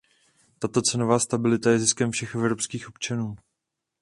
Tato 0.59 0.81
cenová 0.81 1.19
stabilita 1.19 1.71
je 1.71 1.79
ziskem 1.79 2.11
všech 2.11 2.35
evropských 2.35 2.89
občanů. 2.89 3.35